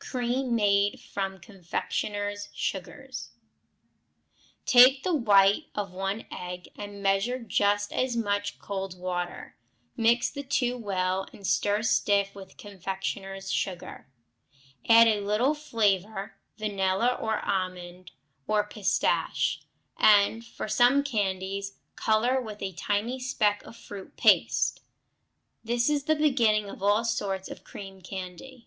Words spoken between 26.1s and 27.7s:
beginning of all sorts of